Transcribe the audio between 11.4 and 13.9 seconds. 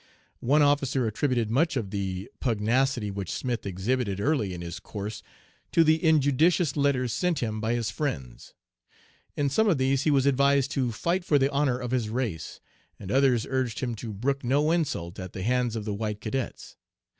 honor of his race,' and others urged